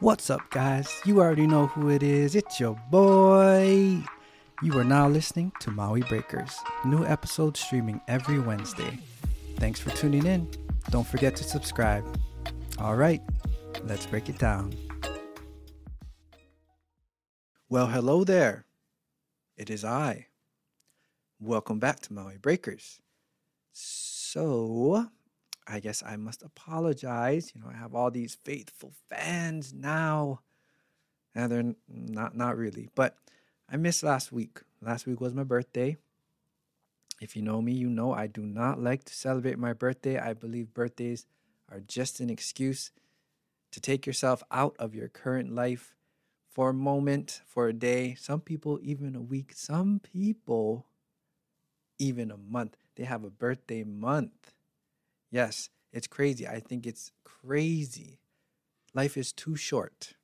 What's 0.00 0.30
up, 0.30 0.48
guys? 0.50 0.88
You 1.04 1.20
already 1.20 1.48
know 1.48 1.66
who 1.66 1.88
it 1.88 2.04
is. 2.04 2.36
It's 2.36 2.60
your 2.60 2.80
boy. 2.88 4.00
You 4.62 4.78
are 4.78 4.84
now 4.84 5.08
listening 5.08 5.50
to 5.58 5.72
Maui 5.72 6.02
Breakers. 6.02 6.56
New 6.84 7.04
episode 7.04 7.56
streaming 7.56 8.00
every 8.06 8.38
Wednesday. 8.38 8.96
Thanks 9.56 9.80
for 9.80 9.90
tuning 9.90 10.24
in. 10.24 10.48
Don't 10.90 11.06
forget 11.06 11.34
to 11.34 11.42
subscribe. 11.42 12.04
All 12.78 12.94
right, 12.94 13.20
let's 13.82 14.06
break 14.06 14.28
it 14.28 14.38
down. 14.38 14.72
Well, 17.68 17.88
hello 17.88 18.22
there. 18.22 18.66
It 19.56 19.68
is 19.68 19.84
I. 19.84 20.28
Welcome 21.40 21.80
back 21.80 21.98
to 22.02 22.12
Maui 22.12 22.36
Breakers. 22.36 23.00
So, 23.72 25.08
I 25.68 25.80
guess 25.80 26.02
I 26.04 26.16
must 26.16 26.42
apologize. 26.42 27.52
You 27.54 27.60
know, 27.60 27.68
I 27.72 27.76
have 27.76 27.94
all 27.94 28.10
these 28.10 28.34
faithful 28.34 28.92
fans 29.08 29.72
now. 29.74 30.40
And 31.34 31.52
they're 31.52 31.74
not 31.88 32.34
not 32.34 32.56
really, 32.56 32.88
but 32.94 33.16
I 33.70 33.76
missed 33.76 34.02
last 34.02 34.32
week. 34.32 34.60
Last 34.80 35.06
week 35.06 35.20
was 35.20 35.34
my 35.34 35.44
birthday. 35.44 35.96
If 37.20 37.36
you 37.36 37.42
know 37.42 37.60
me, 37.60 37.72
you 37.72 37.90
know 37.90 38.12
I 38.12 38.26
do 38.26 38.42
not 38.42 38.80
like 38.80 39.04
to 39.04 39.14
celebrate 39.14 39.58
my 39.58 39.72
birthday. 39.72 40.18
I 40.18 40.32
believe 40.32 40.72
birthdays 40.72 41.26
are 41.70 41.80
just 41.80 42.20
an 42.20 42.30
excuse 42.30 42.90
to 43.72 43.80
take 43.80 44.06
yourself 44.06 44.42
out 44.50 44.74
of 44.78 44.94
your 44.94 45.08
current 45.08 45.54
life 45.54 45.94
for 46.48 46.70
a 46.70 46.74
moment, 46.74 47.42
for 47.46 47.68
a 47.68 47.72
day, 47.72 48.14
some 48.14 48.40
people 48.40 48.80
even 48.82 49.14
a 49.14 49.20
week, 49.20 49.52
some 49.54 50.00
people 50.00 50.86
even 51.98 52.30
a 52.30 52.36
month. 52.36 52.76
They 52.96 53.04
have 53.04 53.22
a 53.22 53.30
birthday 53.30 53.84
month. 53.84 54.52
Yes, 55.30 55.70
it's 55.92 56.06
crazy. 56.06 56.46
I 56.46 56.60
think 56.60 56.86
it's 56.86 57.12
crazy. 57.24 58.20
Life 58.94 59.16
is 59.16 59.32
too 59.32 59.56
short. 59.56 60.14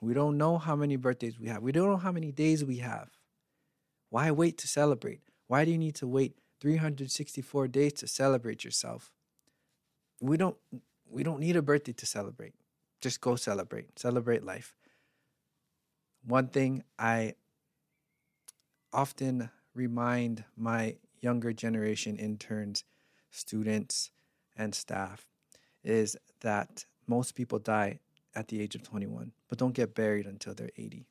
We 0.00 0.14
don't 0.14 0.38
know 0.38 0.58
how 0.58 0.76
many 0.76 0.96
birthdays 0.96 1.40
we 1.40 1.48
have. 1.48 1.62
We 1.62 1.72
don't 1.72 1.90
know 1.90 1.96
how 1.96 2.12
many 2.12 2.30
days 2.30 2.64
we 2.64 2.78
have. 2.78 3.10
Why 4.10 4.30
wait 4.30 4.58
to 4.58 4.68
celebrate? 4.68 5.20
Why 5.48 5.64
do 5.64 5.70
you 5.70 5.78
need 5.78 5.96
to 5.96 6.06
wait 6.06 6.36
364 6.60 7.68
days 7.68 7.92
to 7.94 8.06
celebrate 8.06 8.64
yourself? 8.64 9.12
We 10.20 10.36
don't 10.36 10.56
we 11.10 11.22
don't 11.22 11.40
need 11.40 11.56
a 11.56 11.62
birthday 11.62 11.92
to 11.92 12.06
celebrate. 12.06 12.54
Just 13.00 13.20
go 13.20 13.36
celebrate. 13.36 13.98
Celebrate 13.98 14.44
life. 14.44 14.74
One 16.24 16.48
thing 16.48 16.84
I 16.98 17.34
often 18.92 19.50
remind 19.74 20.44
my 20.56 20.96
younger 21.20 21.52
generation 21.52 22.16
interns, 22.16 22.84
students, 23.30 24.10
and 24.58 24.74
staff 24.74 25.26
is 25.82 26.16
that 26.40 26.84
most 27.06 27.34
people 27.34 27.58
die 27.58 28.00
at 28.34 28.48
the 28.48 28.60
age 28.60 28.74
of 28.74 28.82
21, 28.82 29.32
but 29.48 29.58
don't 29.58 29.74
get 29.74 29.94
buried 29.94 30.26
until 30.26 30.54
they're 30.54 30.70
80. 30.76 31.06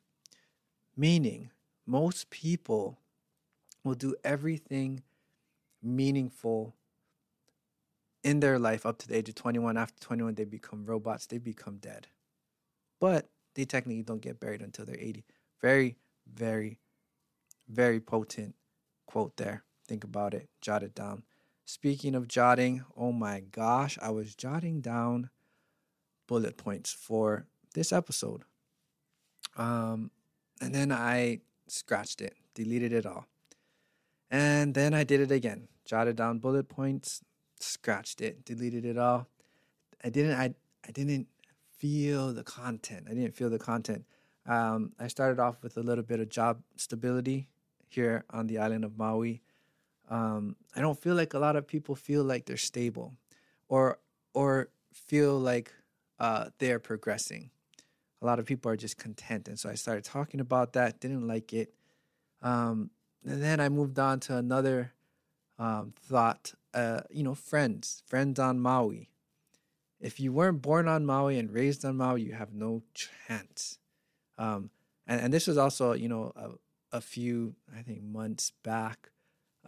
Meaning, 0.96 1.50
most 1.86 2.30
people 2.30 2.98
will 3.82 3.94
do 3.94 4.14
everything 4.22 5.02
meaningful 5.82 6.74
in 8.22 8.40
their 8.40 8.58
life 8.58 8.84
up 8.84 8.98
to 8.98 9.08
the 9.08 9.16
age 9.16 9.28
of 9.28 9.34
21. 9.34 9.76
After 9.76 9.98
21, 10.04 10.34
they 10.34 10.44
become 10.44 10.84
robots, 10.84 11.26
they 11.26 11.38
become 11.38 11.78
dead. 11.78 12.08
But 13.00 13.28
they 13.54 13.64
technically 13.64 14.02
don't 14.02 14.20
get 14.20 14.40
buried 14.40 14.60
until 14.60 14.84
they're 14.84 14.98
80. 14.98 15.24
Very, 15.60 15.96
very, 16.32 16.78
very 17.68 18.00
potent 18.00 18.54
quote 19.06 19.36
there. 19.36 19.64
Think 19.86 20.04
about 20.04 20.34
it, 20.34 20.48
jot 20.60 20.82
it 20.82 20.94
down. 20.94 21.22
Speaking 21.68 22.14
of 22.14 22.28
jotting, 22.28 22.82
oh 22.96 23.12
my 23.12 23.40
gosh, 23.40 23.98
I 24.00 24.08
was 24.08 24.34
jotting 24.34 24.80
down 24.80 25.28
bullet 26.26 26.56
points 26.56 26.90
for 26.94 27.44
this 27.74 27.92
episode. 27.92 28.44
Um, 29.54 30.10
and 30.62 30.74
then 30.74 30.90
I 30.90 31.40
scratched 31.66 32.22
it, 32.22 32.36
deleted 32.54 32.94
it 32.94 33.04
all. 33.04 33.26
And 34.30 34.72
then 34.72 34.94
I 34.94 35.04
did 35.04 35.20
it 35.20 35.30
again, 35.30 35.68
jotted 35.84 36.16
down 36.16 36.38
bullet 36.38 36.70
points, 36.70 37.20
scratched 37.60 38.22
it, 38.22 38.46
deleted 38.46 38.86
it 38.86 38.96
all. 38.96 39.28
I 40.02 40.08
didn't 40.08 40.40
I 40.40 40.54
I 40.86 40.90
didn't 40.90 41.26
feel 41.76 42.32
the 42.32 42.44
content. 42.44 43.08
I 43.10 43.12
didn't 43.12 43.34
feel 43.34 43.50
the 43.50 43.58
content. 43.58 44.06
Um, 44.46 44.92
I 44.98 45.08
started 45.08 45.38
off 45.38 45.62
with 45.62 45.76
a 45.76 45.82
little 45.82 46.04
bit 46.04 46.18
of 46.18 46.30
job 46.30 46.62
stability 46.76 47.50
here 47.90 48.24
on 48.30 48.46
the 48.46 48.56
island 48.56 48.86
of 48.86 48.96
Maui 48.96 49.42
um, 50.10 50.56
I 50.74 50.80
don't 50.80 50.98
feel 50.98 51.14
like 51.14 51.34
a 51.34 51.38
lot 51.38 51.56
of 51.56 51.66
people 51.66 51.94
feel 51.94 52.24
like 52.24 52.46
they're 52.46 52.56
stable, 52.56 53.14
or 53.68 53.98
or 54.34 54.68
feel 54.92 55.38
like 55.38 55.72
uh, 56.18 56.46
they're 56.58 56.78
progressing. 56.78 57.50
A 58.20 58.26
lot 58.26 58.38
of 58.38 58.46
people 58.46 58.70
are 58.70 58.76
just 58.76 58.98
content, 58.98 59.48
and 59.48 59.58
so 59.58 59.68
I 59.68 59.74
started 59.74 60.04
talking 60.04 60.40
about 60.40 60.72
that. 60.72 61.00
Didn't 61.00 61.26
like 61.26 61.52
it, 61.52 61.74
um, 62.42 62.90
and 63.24 63.42
then 63.42 63.60
I 63.60 63.68
moved 63.68 63.98
on 63.98 64.20
to 64.20 64.36
another 64.36 64.92
um, 65.58 65.92
thought. 65.96 66.54
Uh, 66.74 67.00
you 67.10 67.22
know, 67.22 67.34
friends, 67.34 68.02
friends 68.06 68.38
on 68.38 68.60
Maui. 68.60 69.10
If 70.00 70.20
you 70.20 70.32
weren't 70.32 70.62
born 70.62 70.86
on 70.86 71.04
Maui 71.06 71.38
and 71.38 71.50
raised 71.50 71.84
on 71.84 71.96
Maui, 71.96 72.22
you 72.22 72.32
have 72.32 72.52
no 72.52 72.82
chance. 72.94 73.78
Um, 74.36 74.70
and, 75.06 75.20
and 75.20 75.32
this 75.32 75.46
was 75.48 75.58
also, 75.58 75.92
you 75.92 76.08
know, 76.08 76.32
a, 76.36 76.96
a 76.98 77.00
few, 77.00 77.56
I 77.76 77.82
think, 77.82 78.02
months 78.02 78.52
back 78.62 79.10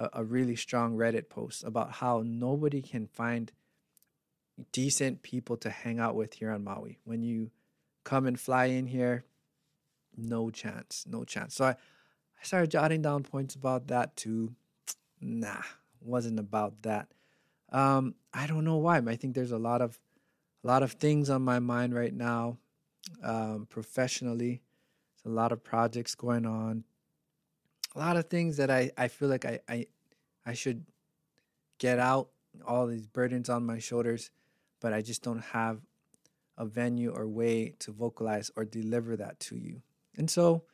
a, 0.00 0.08
a 0.14 0.24
really 0.24 0.56
strong 0.56 0.96
Reddit 0.96 1.28
post 1.28 1.62
about 1.62 1.92
how 1.92 2.24
nobody 2.26 2.82
can 2.82 3.06
find 3.06 3.52
decent 4.72 5.22
people 5.22 5.56
to 5.58 5.70
hang 5.70 6.00
out 6.00 6.16
with 6.16 6.34
here 6.34 6.50
on 6.50 6.64
Maui. 6.64 6.98
When 7.04 7.22
you 7.22 7.50
come 8.02 8.26
and 8.26 8.40
fly 8.40 8.66
in 8.66 8.86
here, 8.86 9.24
no 10.16 10.50
chance, 10.50 11.04
no 11.08 11.24
chance. 11.24 11.54
So 11.54 11.66
I, 11.66 11.70
I 11.70 12.42
started 12.42 12.70
jotting 12.70 13.02
down 13.02 13.22
points 13.22 13.54
about 13.54 13.88
that 13.88 14.16
too. 14.16 14.54
Nah, 15.20 15.62
wasn't 16.00 16.40
about 16.40 16.82
that. 16.82 17.08
Um, 17.70 18.14
I 18.32 18.46
don't 18.46 18.64
know 18.64 18.78
why. 18.78 18.98
I 18.98 19.16
think 19.16 19.34
there's 19.34 19.52
a 19.52 19.58
lot 19.58 19.82
of 19.82 20.00
a 20.64 20.66
lot 20.66 20.82
of 20.82 20.92
things 20.92 21.30
on 21.30 21.42
my 21.42 21.58
mind 21.58 21.94
right 21.94 22.12
now. 22.12 22.58
Um, 23.22 23.66
professionally, 23.70 24.62
there's 25.22 25.32
a 25.32 25.34
lot 25.34 25.52
of 25.52 25.64
projects 25.64 26.14
going 26.14 26.44
on 26.44 26.84
a 27.94 27.98
lot 27.98 28.16
of 28.16 28.26
things 28.26 28.56
that 28.58 28.70
I, 28.70 28.90
I 28.96 29.08
feel 29.08 29.28
like 29.28 29.44
I, 29.44 29.60
I 29.68 29.86
I 30.46 30.54
should 30.54 30.84
get 31.78 31.98
out 31.98 32.28
all 32.66 32.86
these 32.86 33.06
burdens 33.06 33.48
on 33.48 33.64
my 33.64 33.78
shoulders, 33.78 34.30
but 34.80 34.92
I 34.92 35.02
just 35.02 35.22
don't 35.22 35.40
have 35.40 35.80
a 36.56 36.66
venue 36.66 37.10
or 37.10 37.26
way 37.26 37.74
to 37.80 37.92
vocalize 37.92 38.50
or 38.56 38.64
deliver 38.64 39.16
that 39.16 39.40
to 39.40 39.56
you. 39.56 39.82
And 40.16 40.30
so 40.30 40.64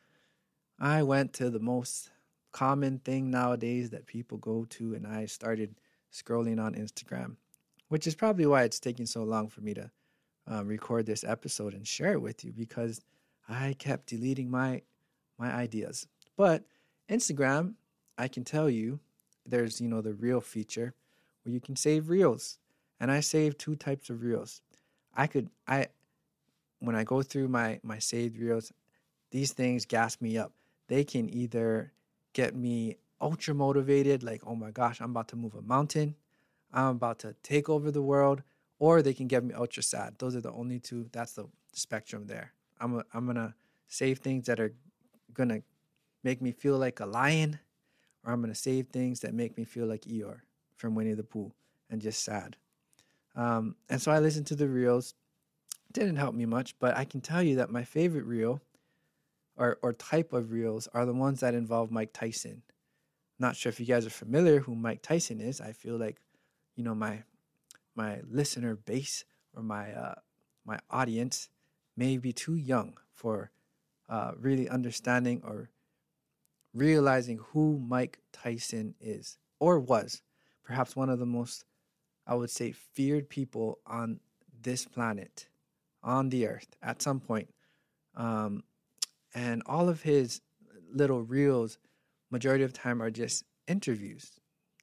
I 0.79 1.03
went 1.03 1.33
to 1.35 1.51
the 1.51 1.61
most 1.61 2.11
common 2.53 2.99
thing 2.99 3.31
nowadays 3.31 3.91
that 3.91 4.07
people 4.07 4.39
go 4.39 4.65
to, 4.71 4.95
and 4.95 5.07
I 5.07 5.27
started 5.27 5.77
scrolling 6.13 6.63
on 6.63 6.75
Instagram, 6.75 7.37
which 7.89 8.07
is 8.07 8.15
probably 8.15 8.47
why 8.47 8.65
it's 8.65 8.81
taking 8.81 9.07
so 9.07 9.23
long 9.23 9.49
for 9.49 9.61
me 9.61 9.75
to 9.75 9.91
um, 10.47 10.67
record 10.67 11.07
this 11.07 11.25
episode 11.25 11.75
and 11.75 11.87
share 11.87 12.13
it 12.13 12.23
with 12.23 12.45
you 12.45 12.53
because 12.53 13.01
I 13.49 13.75
kept 13.79 14.07
deleting 14.09 14.51
my 14.51 14.83
my 15.39 15.53
ideas. 15.53 16.07
But 16.37 16.65
Instagram, 17.09 17.75
I 18.19 18.29
can 18.29 18.45
tell 18.45 18.69
you, 18.69 19.01
there's, 19.45 19.81
you 19.81 19.89
know, 19.89 20.01
the 20.01 20.15
reel 20.15 20.41
feature 20.41 20.95
where 21.45 21.53
you 21.53 21.61
can 21.61 21.77
save 21.77 22.09
reels. 22.09 22.59
And 22.99 23.11
I 23.11 23.21
save 23.21 23.59
two 23.59 23.77
types 23.77 24.11
of 24.11 24.23
reels. 24.23 24.63
I 25.15 25.27
could 25.27 25.51
I 25.67 25.89
when 26.81 26.95
I 26.97 27.05
go 27.05 27.23
through 27.23 27.49
my 27.49 27.81
my 27.83 27.99
saved 27.99 28.39
reels, 28.39 28.73
these 29.31 29.53
things 29.53 29.85
gas 29.85 30.21
me 30.21 30.39
up. 30.39 30.53
They 30.89 31.05
can 31.05 31.33
either 31.33 31.93
get 32.33 32.55
me 32.55 32.97
ultra 33.21 33.55
motivated, 33.55 34.23
like, 34.23 34.43
oh 34.47 34.55
my 34.55 34.71
gosh, 34.71 35.01
I'm 35.01 35.11
about 35.11 35.29
to 35.29 35.37
move 35.37 35.55
a 35.55 35.63
mountain, 35.63 36.15
I'm 36.73 36.97
about 36.97 37.19
to 37.21 37.35
take 37.43 37.69
over 37.69 37.91
the 37.91 38.03
world, 38.03 38.43
or 38.79 39.03
they 39.03 39.15
can 39.15 39.27
get 39.27 39.45
me 39.45 39.55
ultra 39.55 39.83
sad. 39.83 40.15
Those 40.19 40.37
are 40.37 40.41
the 40.41 40.53
only 40.53 40.79
two. 40.79 41.09
That's 41.13 41.33
the 41.33 41.47
spectrum 41.73 42.27
there. 42.27 42.53
I'm 42.81 42.99
a, 42.99 43.05
I'm 43.13 43.27
gonna 43.27 43.55
save 43.89 44.19
things 44.19 44.47
that 44.47 44.61
are 44.61 44.75
gonna 45.33 45.63
make 46.27 46.43
me 46.43 46.51
feel 46.51 46.77
like 46.77 46.99
a 46.99 47.07
lion, 47.07 47.61
or 48.25 48.33
I'm 48.33 48.41
going 48.41 48.53
to 48.53 48.59
save 48.59 48.89
things 48.89 49.21
that 49.21 49.33
make 49.33 49.57
me 49.57 49.65
feel 49.65 49.87
like 49.87 50.03
Eeyore 50.03 50.41
from 50.75 50.97
Winnie 50.97 51.15
the 51.15 51.23
Pooh 51.23 51.53
and 51.89 52.03
just 52.03 52.25
sad. 52.25 52.57
Um, 53.37 53.77
and 53.89 54.03
so 54.03 54.11
I 54.11 54.19
listened 54.19 54.49
to 54.49 54.57
the 54.57 54.69
reels. 54.69 55.15
Didn't 55.93 56.17
help 56.17 56.35
me 56.35 56.45
much, 56.45 56.77
but 56.81 56.97
I 56.97 57.05
can 57.05 57.21
tell 57.21 57.45
you 57.45 57.55
that 57.57 57.71
my 57.71 57.85
favorite 57.85 58.25
reel 58.25 58.61
or, 59.57 59.79
or 59.83 59.93
type 59.93 60.33
of 60.33 60.51
reels 60.51 60.89
are 60.93 61.07
the 61.07 61.15
ones 61.15 61.39
that 61.41 61.55
involve 61.55 61.93
Mike 61.93 62.13
Tyson. 62.13 62.63
Not 63.39 63.55
sure 63.55 63.71
if 63.71 63.79
you 63.79 63.87
guys 63.87 64.05
are 64.05 64.11
familiar 64.11 64.59
who 64.59 64.75
Mike 64.75 65.03
Tyson 65.03 65.41
is. 65.41 65.61
I 65.61 65.71
feel 65.71 65.97
like, 65.97 66.17
you 66.75 66.83
know, 66.83 66.95
my 66.95 67.23
my 67.95 68.21
listener 68.29 68.75
base 68.75 69.25
or 69.55 69.63
my 69.63 69.93
uh, 69.93 70.17
my 70.65 70.81
audience 70.91 71.51
may 71.97 72.17
be 72.19 72.33
too 72.33 72.57
young 72.57 72.99
for 73.13 73.53
uh, 74.09 74.33
really 74.37 74.69
understanding 74.69 75.41
or 75.45 75.71
realizing 76.77 77.39
who 77.53 77.79
Mike 77.79 78.21
Tyson 78.33 78.95
is 79.01 79.39
or 79.59 79.81
was. 79.81 80.23
Perhaps 80.65 80.95
one 80.97 81.09
of 81.11 81.19
the 81.19 81.27
most, 81.27 81.65
I 82.27 82.35
would 82.35 82.51
say, 82.51 82.73
feared 82.73 83.29
people 83.29 83.79
on 83.87 84.21
this 84.63 84.85
planet. 84.85 85.49
on 86.03 86.29
the 86.31 86.47
earth 86.47 86.77
at 86.83 87.03
some 87.03 87.21
point. 87.21 87.49
Um, 88.17 88.63
and 89.35 89.63
all 89.67 89.89
of 89.89 90.03
his 90.03 90.41
little 90.93 91.23
reels, 91.23 91.79
majority 92.31 92.65
of 92.65 92.73
time, 92.73 93.03
are 93.03 93.11
just 93.11 93.45
interviews. 93.67 94.31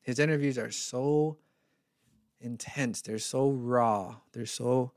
His 0.02 0.20
interviews 0.20 0.58
are 0.58 0.72
so 0.72 1.38
intense. 2.42 3.02
They're 3.02 3.20
so 3.20 3.50
raw. 3.52 4.18
They're 4.34 4.46
so 4.46 4.92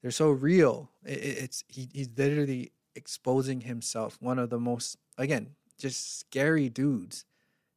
they're 0.00 0.12
so 0.12 0.30
real. 0.30 0.90
It, 1.04 1.18
it's 1.44 1.64
he, 1.68 1.88
he's 1.92 2.08
literally 2.16 2.72
exposing 2.94 3.62
himself. 3.62 4.16
One 4.20 4.38
of 4.38 4.50
the 4.50 4.60
most 4.60 4.96
again 5.18 5.56
just 5.78 6.18
scary 6.20 6.68
dudes, 6.68 7.24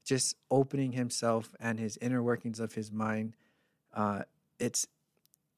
just 0.05 0.35
opening 0.49 0.93
himself 0.93 1.55
and 1.59 1.79
his 1.79 1.97
inner 1.97 2.21
workings 2.23 2.59
of 2.59 2.73
his 2.73 2.91
mind. 2.91 3.35
Uh, 3.93 4.23
it's 4.59 4.87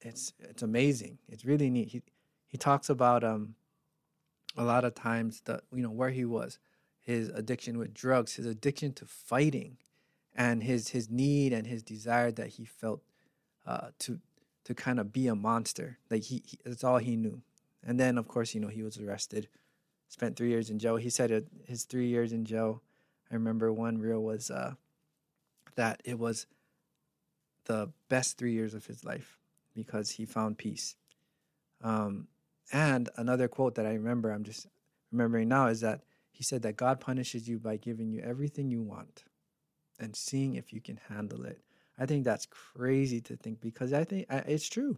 it's 0.02 0.34
it's 0.40 0.62
amazing. 0.62 1.20
It's 1.28 1.46
really 1.46 1.70
neat. 1.70 1.90
He 1.90 2.02
he 2.48 2.58
talks 2.58 2.90
about 2.90 3.24
um 3.24 3.56
a 4.58 4.64
lot 4.64 4.84
of 4.84 4.96
times 4.96 5.42
the 5.46 5.62
you 5.74 5.84
know 5.84 5.92
where 5.92 6.10
he 6.10 6.26
was, 6.26 6.60
his 7.00 7.30
addiction 7.30 7.78
with 7.78 7.94
drugs, 7.94 8.36
his 8.36 8.46
addiction 8.46 8.94
to 8.94 9.06
fighting, 9.06 9.78
and 10.36 10.64
his 10.64 10.90
his 10.90 11.10
need 11.10 11.54
and 11.54 11.68
his 11.68 11.84
desire 11.84 12.32
that 12.32 12.50
he 12.50 12.66
felt 12.66 13.02
uh, 13.66 13.90
to 14.00 14.20
to 14.66 14.74
kind 14.74 15.00
of 15.00 15.12
be 15.12 15.28
a 15.28 15.36
monster. 15.36 15.98
Like 16.10 16.24
he, 16.24 16.44
he, 16.46 16.58
that's 16.64 16.84
all 16.84 16.98
he 16.98 17.16
knew. 17.16 17.42
And 17.84 18.00
then 18.00 18.18
of 18.18 18.28
course 18.28 18.54
you 18.54 18.62
know 18.62 18.68
he 18.68 18.84
was 18.84 18.98
arrested, 18.98 19.48
spent 20.10 20.36
three 20.36 20.50
years 20.50 20.70
in 20.70 20.80
jail. 20.80 20.98
He 20.98 21.10
said 21.10 21.32
it, 21.32 21.48
his 21.66 21.86
three 21.86 22.08
years 22.08 22.34
in 22.34 22.44
jail. 22.44 22.82
I 23.32 23.36
remember 23.36 23.72
one 23.72 24.00
reel 24.00 24.22
was 24.22 24.52
uh, 24.52 24.74
that 25.76 26.02
it 26.04 26.20
was 26.20 26.48
the 27.66 27.92
best 28.10 28.38
three 28.38 28.52
years 28.52 28.74
of 28.74 28.86
his 28.88 29.06
life 29.06 29.38
because 29.76 30.10
he 30.10 30.26
found 30.26 30.58
peace. 30.58 30.96
Um, 31.82 32.28
and 32.74 33.10
another 33.16 33.48
quote 33.48 33.76
that 33.76 33.86
I 33.86 33.94
remember, 33.94 34.32
I'm 34.32 34.44
just 34.44 34.68
remembering 35.12 35.48
now, 35.48 35.68
is 35.68 35.82
that 35.82 36.02
he 36.32 36.44
said 36.44 36.64
that 36.64 36.76
God 36.76 37.00
punishes 37.00 37.48
you 37.48 37.60
by 37.60 37.78
giving 37.78 38.10
you 38.12 38.22
everything 38.22 38.70
you 38.70 38.82
want 38.82 39.24
and 40.00 40.16
seeing 40.16 40.56
if 40.56 40.74
you 40.74 40.82
can 40.82 41.00
handle 41.08 41.46
it. 41.46 41.60
I 42.00 42.06
think 42.06 42.24
that's 42.24 42.48
crazy 42.48 43.22
to 43.22 43.36
think 43.36 43.62
because 43.62 43.94
I 43.94 44.06
think 44.06 44.26
it's 44.30 44.68
true. 44.68 44.98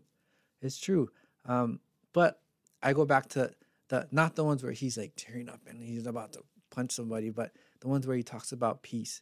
It's 0.61 0.79
true. 0.79 1.09
Um, 1.45 1.79
but 2.13 2.39
I 2.83 2.93
go 2.93 3.05
back 3.05 3.27
to 3.29 3.51
the 3.91 4.07
not 4.09 4.35
the 4.35 4.43
ones 4.43 4.63
where 4.63 4.71
he's 4.71 4.97
like 4.97 5.11
tearing 5.17 5.49
up 5.49 5.59
and 5.67 5.83
he's 5.83 6.07
about 6.07 6.31
to 6.33 6.39
punch 6.71 6.93
somebody, 6.93 7.29
but 7.29 7.51
the 7.81 7.89
ones 7.89 8.07
where 8.07 8.15
he 8.15 8.23
talks 8.23 8.53
about 8.53 8.81
peace. 8.81 9.21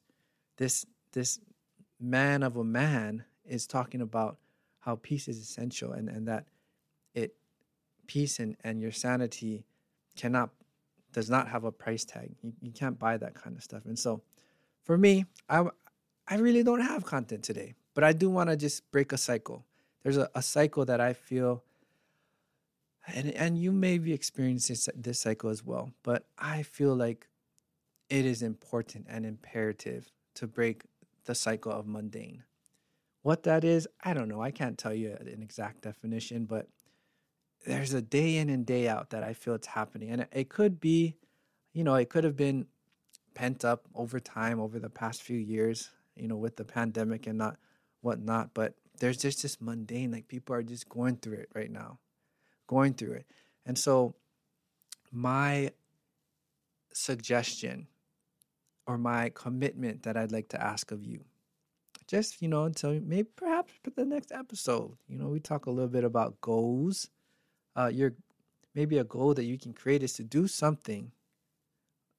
This 0.57 0.85
this 1.11 1.39
man 1.99 2.43
of 2.43 2.55
a 2.55 2.63
man 2.63 3.25
is 3.43 3.65
talking 3.65 3.99
about 3.99 4.37
how 4.81 4.95
peace 4.95 5.27
is 5.27 5.39
essential 5.39 5.91
and, 5.91 6.07
and 6.07 6.27
that 6.27 6.45
it 7.15 7.35
peace 8.05 8.37
and, 8.37 8.55
and 8.63 8.79
your 8.79 8.91
sanity 8.91 9.65
cannot 10.15 10.51
does 11.13 11.31
not 11.31 11.47
have 11.47 11.63
a 11.63 11.71
price 11.71 12.05
tag. 12.05 12.35
You, 12.43 12.53
you 12.61 12.71
can't 12.71 12.99
buy 12.99 13.17
that 13.17 13.33
kind 13.33 13.57
of 13.57 13.63
stuff. 13.63 13.85
And 13.85 13.97
so 13.97 14.21
for 14.83 14.99
me, 14.99 15.25
I 15.49 15.65
I 16.27 16.35
really 16.35 16.61
don't 16.61 16.81
have 16.81 17.03
content 17.05 17.43
today, 17.43 17.73
but 17.95 18.03
I 18.03 18.13
do 18.13 18.29
want 18.29 18.51
to 18.51 18.55
just 18.55 18.91
break 18.91 19.13
a 19.13 19.17
cycle. 19.17 19.65
There's 20.03 20.17
a, 20.17 20.29
a 20.35 20.43
cycle 20.43 20.85
that 20.85 21.01
I 21.01 21.13
feel 21.13 21.63
and 23.07 23.31
and 23.31 23.57
you 23.57 23.71
may 23.71 23.97
be 23.97 24.13
experiencing 24.13 24.77
this, 24.95 25.19
cycle 25.19 25.49
as 25.49 25.63
well, 25.63 25.91
but 26.03 26.25
I 26.37 26.63
feel 26.63 26.95
like 26.95 27.27
it 28.09 28.25
is 28.25 28.41
important 28.41 29.07
and 29.09 29.25
imperative 29.25 30.11
to 30.35 30.47
break 30.47 30.83
the 31.25 31.35
cycle 31.35 31.71
of 31.71 31.87
mundane. 31.87 32.43
What 33.21 33.43
that 33.43 33.63
is, 33.63 33.87
I 34.03 34.13
don't 34.13 34.29
know. 34.29 34.41
I 34.41 34.51
can't 34.51 34.77
tell 34.77 34.93
you 34.93 35.15
an 35.19 35.43
exact 35.43 35.81
definition, 35.81 36.45
but 36.45 36.67
there's 37.65 37.93
a 37.93 38.01
day 38.01 38.37
in 38.37 38.49
and 38.49 38.65
day 38.65 38.87
out 38.87 39.09
that 39.09 39.23
I 39.23 39.33
feel 39.33 39.53
it's 39.53 39.67
happening. 39.67 40.09
And 40.09 40.27
it 40.31 40.49
could 40.49 40.79
be, 40.79 41.17
you 41.73 41.83
know, 41.83 41.95
it 41.95 42.09
could 42.09 42.23
have 42.23 42.37
been 42.37 42.67
pent 43.35 43.65
up 43.65 43.85
over 43.93 44.19
time 44.19 44.59
over 44.59 44.79
the 44.79 44.89
past 44.89 45.21
few 45.21 45.37
years, 45.37 45.91
you 46.15 46.27
know, 46.27 46.37
with 46.37 46.55
the 46.55 46.65
pandemic 46.65 47.27
and 47.27 47.37
not 47.37 47.57
whatnot. 48.01 48.53
But 48.53 48.75
there's 48.99 49.17
just 49.17 49.41
this 49.41 49.61
mundane, 49.61 50.11
like 50.11 50.27
people 50.27 50.55
are 50.55 50.63
just 50.63 50.89
going 50.89 51.17
through 51.17 51.37
it 51.37 51.49
right 51.53 51.71
now, 51.71 51.99
going 52.69 52.93
through 52.93 53.13
it. 53.13 53.25
And 53.65 53.77
so 53.77 54.13
my 55.11 55.71
suggestion 56.93 57.87
or 58.85 58.97
my 58.97 59.31
commitment 59.33 60.03
that 60.03 60.15
I'd 60.15 60.31
like 60.31 60.49
to 60.49 60.61
ask 60.61 60.91
of 60.91 61.03
you 61.03 61.25
just 62.07 62.41
you 62.41 62.47
know 62.47 62.63
until 62.63 62.99
maybe 63.01 63.29
perhaps 63.35 63.71
for 63.83 63.91
the 63.91 64.03
next 64.03 64.31
episode 64.31 64.97
you 65.07 65.15
know 65.15 65.27
we 65.27 65.39
talk 65.39 65.67
a 65.67 65.69
little 65.69 65.89
bit 65.89 66.03
about 66.03 66.41
goals 66.41 67.07
uh 67.75 67.85
your 67.85 68.13
maybe 68.73 68.97
a 68.97 69.03
goal 69.03 69.35
that 69.35 69.43
you 69.43 69.59
can 69.59 69.73
create 69.73 70.01
is 70.01 70.13
to 70.13 70.23
do 70.23 70.47
something 70.47 71.11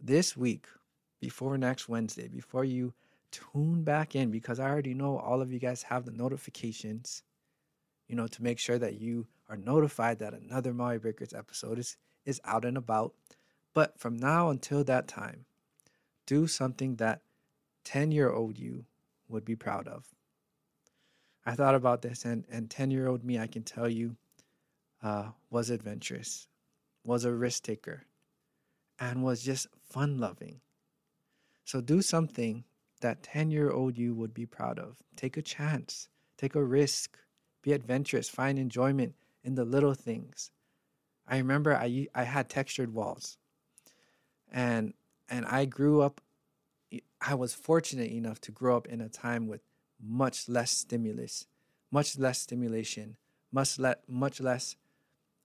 this 0.01 0.37
week 0.37 0.67
before 1.21 1.59
next 1.59 1.89
wednesday 1.89 2.29
before 2.29 2.65
you 2.65 2.95
tune 3.33 3.83
back 3.83 4.15
in 4.15 4.31
because 4.31 4.61
i 4.61 4.69
already 4.69 4.95
know 4.95 5.19
all 5.19 5.43
of 5.43 5.53
you 5.53 5.59
guys 5.59 5.83
have 5.83 6.05
the 6.05 6.13
notifications 6.13 7.25
you 8.11 8.17
know 8.17 8.27
to 8.27 8.43
make 8.43 8.59
sure 8.59 8.79
that 8.79 9.01
you 9.01 9.27
are 9.49 9.57
notified 9.57 10.19
that 10.19 10.35
another 10.35 10.75
maui 10.75 10.99
breakers 10.99 11.33
episode 11.33 11.79
is 11.79 11.97
is 12.27 12.41
out 12.45 12.65
and 12.65 12.77
about 12.77 13.15
but 13.73 13.99
from 13.99 14.17
now 14.17 14.51
until 14.51 14.85
that 14.85 15.09
time 15.09 15.47
do 16.27 16.47
something 16.47 16.97
that 16.97 17.23
10 17.85 18.13
year 18.13 18.31
old 18.31 18.59
you 18.59 18.85
would 19.31 19.45
be 19.45 19.57
proud 19.57 19.89
of. 19.89 20.05
I 21.47 21.55
thought 21.55 21.75
about 21.75 22.03
this, 22.03 22.25
and 22.25 22.45
and 22.51 22.71
ten 22.71 22.91
year 22.91 23.09
old 23.09 23.25
me, 23.25 23.39
I 23.39 23.47
can 23.47 23.63
tell 23.63 23.89
you, 23.89 24.17
uh, 25.03 25.31
was 25.49 25.71
adventurous, 25.71 26.49
was 27.05 27.25
a 27.25 27.33
risk 27.33 27.63
taker, 27.63 28.05
and 28.99 29.23
was 29.23 29.43
just 29.43 29.67
fun 29.89 30.19
loving. 30.19 30.61
So 31.65 31.81
do 31.81 32.03
something 32.03 32.65
that 33.01 33.23
ten 33.23 33.51
year 33.51 33.71
old 33.71 33.97
you 33.97 34.15
would 34.15 34.35
be 34.35 34.47
proud 34.47 34.79
of. 34.79 34.97
Take 35.17 35.37
a 35.37 35.43
chance, 35.43 36.09
take 36.37 36.55
a 36.55 36.63
risk, 36.63 37.19
be 37.63 37.73
adventurous, 37.73 38.29
find 38.29 38.59
enjoyment 38.59 39.15
in 39.45 39.55
the 39.55 39.65
little 39.65 39.95
things. 39.95 40.51
I 41.27 41.39
remember 41.39 41.75
I 41.75 42.09
I 42.15 42.25
had 42.25 42.49
textured 42.49 42.93
walls, 42.93 43.39
and 44.51 44.95
and 45.29 45.47
I 45.47 45.65
grew 45.65 46.03
up 46.03 46.21
I 47.21 47.35
was 47.35 47.55
fortunate 47.55 48.11
enough 48.11 48.41
to 48.43 48.53
grow 48.53 48.77
up 48.77 48.89
in 48.89 49.01
a 49.01 49.09
time 49.09 49.47
with 49.47 49.61
much 50.03 50.49
less 50.49 50.71
stimulus, 50.71 51.47
much 51.91 52.19
less 52.19 52.41
stimulation, 52.41 53.17
much 53.53 53.79
le- 53.79 53.97
much 54.09 54.41
less 54.41 54.77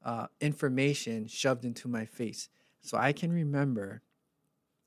uh, 0.04 0.28
information 0.40 1.28
shoved 1.28 1.66
into 1.66 1.88
my 1.88 2.06
face. 2.06 2.50
So 2.82 2.98
I 2.98 3.12
can 3.12 3.32
remember 3.32 4.02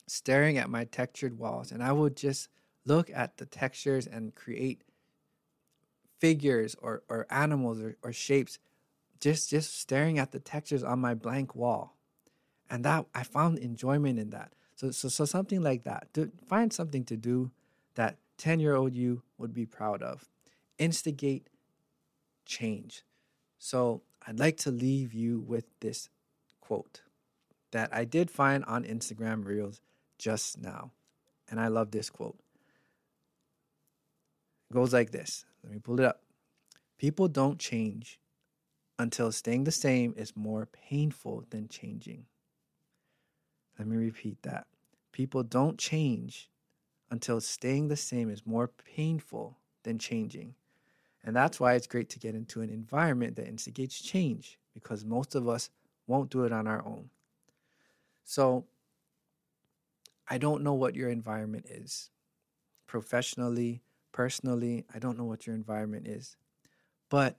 staring 0.07 0.57
at 0.57 0.71
my 0.71 0.85
textured 0.85 1.39
walls, 1.39 1.71
and 1.71 1.83
I 1.83 1.93
would 1.93 2.17
just 2.17 2.49
look 2.87 3.11
at 3.11 3.37
the 3.37 3.45
textures 3.47 4.07
and 4.07 4.35
create 4.35 4.83
figures 6.19 6.77
or, 6.81 7.03
or 7.09 7.27
animals 7.31 7.81
or, 7.81 7.97
or 8.03 8.13
shapes 8.13 8.59
just 9.21 9.51
just 9.51 9.79
staring 9.79 10.19
at 10.19 10.33
the 10.33 10.39
textures 10.39 10.83
on 10.83 10.99
my 10.99 11.15
blank 11.15 11.55
wall 11.55 11.97
and 12.71 12.85
that 12.85 13.07
i 13.15 13.23
found 13.23 13.59
enjoyment 13.59 14.19
in 14.19 14.31
that 14.31 14.53
so, 14.79 14.93
so, 14.93 15.09
so 15.09 15.25
something 15.25 15.61
like 15.61 15.83
that. 15.83 16.07
To 16.15 16.31
find 16.47 16.73
something 16.73 17.03
to 17.07 17.17
do 17.17 17.51
that 17.97 18.17
10 18.37 18.61
year 18.61 18.77
old 18.77 18.95
you 18.95 19.23
would 19.37 19.53
be 19.53 19.67
proud 19.67 20.05
of. 20.05 20.29
Instigate 20.79 21.49
change. 22.47 23.03
So, 23.59 24.03
I'd 24.25 24.39
like 24.39 24.57
to 24.59 24.71
leave 24.71 25.13
you 25.13 25.41
with 25.41 25.65
this 25.81 26.11
quote 26.61 27.03
that 27.73 27.89
I 27.93 28.05
did 28.05 28.31
find 28.31 28.65
on 28.67 28.85
Instagram 28.85 29.45
Reels 29.45 29.81
just 30.17 30.59
now. 30.61 30.93
And 31.51 31.59
I 31.59 31.67
love 31.67 31.91
this 31.91 32.09
quote. 32.09 32.39
Goes 34.73 34.93
like 34.93 35.11
this. 35.11 35.45
Let 35.63 35.73
me 35.73 35.79
pull 35.79 35.99
it 35.99 36.05
up. 36.05 36.23
People 36.99 37.29
don't 37.29 37.59
change 37.59 38.21
until 38.99 39.33
staying 39.33 39.65
the 39.65 39.73
same 39.73 40.15
is 40.17 40.37
more 40.37 40.67
painful 40.67 41.45
than 41.51 41.69
changing. 41.69 42.27
Let 43.79 43.89
me 43.89 43.97
repeat 43.97 44.43
that. 44.43 44.67
People 45.13 45.43
don't 45.43 45.79
change 45.79 46.51
until 47.11 47.41
staying 47.41 47.89
the 47.89 47.97
same 47.97 48.29
is 48.29 48.45
more 48.45 48.69
painful 48.69 49.57
than 49.85 49.99
changing. 49.99 50.55
And 51.25 51.35
that's 51.35 51.59
why 51.61 51.75
it's 51.75 51.87
great 51.87 52.09
to 52.11 52.19
get 52.19 52.35
into 52.35 52.61
an 52.61 52.71
environment 52.71 53.37
that 53.37 53.49
instigates 53.49 54.01
change 54.01 54.59
because 54.75 55.05
most 55.05 55.35
of 55.35 55.49
us 55.49 55.71
won't 56.07 56.31
do 56.31 56.45
it 56.45 56.53
on 56.53 56.67
our 56.67 56.85
own. 56.85 57.11
So, 58.25 58.67
I 60.29 60.39
don't 60.39 60.63
know 60.63 60.75
what 60.75 60.95
your 60.95 61.09
environment 61.09 61.67
is. 61.69 62.11
Professionally, 62.87 63.83
personally, 64.13 64.85
I 64.95 64.99
don't 64.99 65.19
know 65.19 65.25
what 65.25 65.47
your 65.47 65.57
environment 65.57 66.07
is. 66.07 66.37
But 67.11 67.39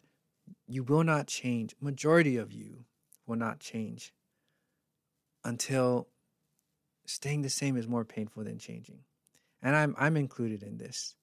you 0.68 0.84
will 0.84 1.04
not 1.04 1.28
change, 1.28 1.76
majority 1.80 2.38
of 2.38 2.52
you 2.52 2.86
will 3.28 3.36
not 3.36 3.60
change 3.60 4.14
until 5.44 6.08
staying 7.06 7.44
the 7.44 7.50
same 7.50 7.78
is 7.78 7.88
more 7.88 8.06
painful 8.06 8.44
than 8.44 8.58
changing. 8.58 9.00
And 9.62 9.76
I'm 9.76 9.96
I'm 9.98 10.18
included 10.18 10.64
in 10.64 10.78
this. 10.78 11.16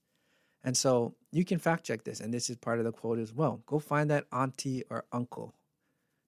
And 0.62 0.76
so 0.76 1.14
you 1.32 1.44
can 1.44 1.58
fact 1.58 1.84
check 1.84 2.04
this, 2.04 2.20
and 2.20 2.32
this 2.32 2.50
is 2.50 2.56
part 2.56 2.78
of 2.78 2.84
the 2.84 2.92
quote 2.92 3.18
as 3.18 3.32
well. 3.32 3.62
Go 3.66 3.78
find 3.78 4.10
that 4.10 4.26
auntie 4.32 4.84
or 4.90 5.04
uncle 5.12 5.54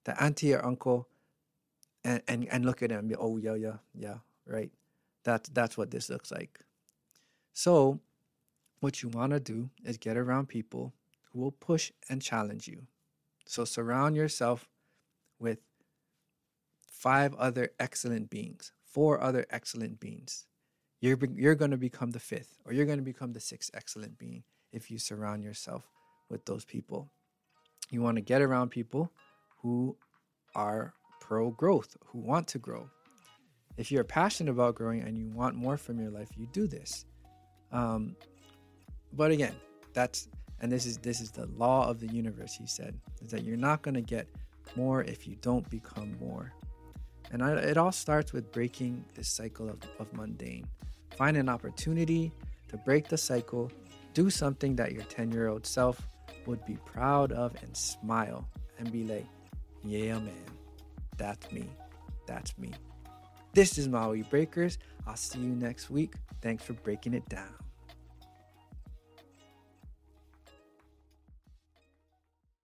the 0.09 0.23
auntie 0.23 0.55
or 0.55 0.65
uncle 0.65 1.07
and, 2.03 2.23
and, 2.27 2.49
and 2.51 2.65
look 2.65 2.83
at 2.83 2.89
them 2.89 3.13
oh, 3.19 3.37
yeah, 3.37 3.55
yeah, 3.55 3.77
yeah, 3.95 4.17
right. 4.47 4.71
That's, 5.25 5.51
that's 5.51 5.77
what 5.77 5.91
this 5.91 6.09
looks 6.09 6.33
like. 6.33 6.61
So, 7.53 8.01
what 8.81 9.03
you 9.03 9.09
want 9.09 9.33
to 9.33 9.41
do 9.41 9.71
is 9.85 9.97
get 9.97 10.17
around 10.17 10.49
people 10.49 10.95
who 11.33 11.41
will 11.41 11.53
push 11.53 11.93
and 12.09 12.23
challenge 12.23 12.69
you. 12.69 12.87
So, 13.47 13.65
surround 13.65 14.17
yourself 14.17 14.69
with 15.39 15.59
five 16.81 17.35
other 17.35 17.71
excellent 17.79 18.31
beings, 18.31 18.73
four 18.85 19.21
other 19.21 19.47
excellent 19.51 20.01
beings. 20.01 20.47
You're, 21.01 21.19
you're 21.35 21.55
going 21.55 21.71
to 21.71 21.77
become 21.77 22.11
the 22.11 22.21
fifth, 22.21 22.59
or 22.65 22.73
you're 22.73 22.87
going 22.87 22.99
to 22.99 23.05
become 23.05 23.33
the 23.33 23.41
sixth 23.41 23.71
excellent 23.73 24.19
being 24.19 24.43
if 24.73 24.91
you 24.91 24.99
surround 24.99 25.45
yourself 25.45 25.89
with 26.29 26.45
those 26.45 26.65
people. 26.65 27.09
You 27.91 28.03
want 28.03 28.17
to 28.17 28.23
get 28.23 28.43
around 28.43 28.71
people 28.71 29.13
who 29.63 29.97
are 30.55 30.95
pro 31.21 31.51
growth, 31.51 31.97
who 32.07 32.19
want 32.19 32.49
to 32.49 32.59
grow. 32.59 32.91
If 33.77 33.93
you're 33.93 34.05
passionate 34.05 34.51
about 34.51 34.75
growing 34.75 35.03
and 35.03 35.17
you 35.17 35.31
want 35.31 35.55
more 35.55 35.77
from 35.77 36.01
your 36.01 36.11
life, 36.11 36.31
you 36.37 36.49
do 36.53 36.67
this. 36.67 37.07
Um, 37.71 38.17
but 39.13 39.31
again, 39.31 39.55
that's 39.93 40.29
and 40.61 40.71
this 40.71 40.87
is 40.87 40.99
this 40.99 41.21
is 41.21 41.31
the 41.31 41.47
law 41.57 41.89
of 41.89 42.01
the 42.01 42.09
universe. 42.09 42.55
He 42.55 42.67
said 42.67 42.99
is 43.23 43.31
that 43.31 43.45
you're 43.45 43.57
not 43.57 43.83
going 43.83 43.95
to 43.95 44.01
get 44.01 44.27
more 44.77 45.03
if 45.05 45.27
you 45.27 45.37
don't 45.41 45.69
become 45.71 46.17
more. 46.21 46.53
And 47.31 47.43
I, 47.43 47.53
it 47.55 47.77
all 47.77 47.93
starts 47.93 48.33
with 48.33 48.51
breaking 48.53 49.05
this 49.15 49.29
cycle 49.29 49.69
of, 49.69 49.79
of 49.99 50.13
mundane. 50.15 50.67
Find 51.17 51.37
an 51.37 51.49
opportunity 51.49 52.33
to 52.69 52.77
break 52.79 53.09
the 53.09 53.19
cycle. 53.19 53.71
Do 54.15 54.31
something 54.31 54.77
that 54.77 54.93
your 54.93 55.05
10 55.05 55.33
year 55.33 55.49
old 55.49 55.67
self 55.67 56.09
would 56.47 56.65
be 56.65 56.79
proud 56.85 57.33
of 57.33 57.55
and 57.63 57.77
smile 57.77 58.49
and 58.79 58.91
be 58.91 59.05
like, 59.05 59.27
yeah, 59.85 60.15
man, 60.15 60.33
that's 61.17 61.51
me. 61.53 61.69
That's 62.27 62.57
me. 62.59 62.73
This 63.53 63.79
is 63.79 63.89
Maui 63.89 64.23
Breakers. 64.23 64.79
I'll 65.07 65.17
see 65.17 65.41
you 65.41 65.55
next 65.55 65.91
week. 65.91 66.15
Thanks 66.41 66.65
for 66.65 66.75
breaking 66.75 67.15
it 67.15 67.29
down. 67.29 67.55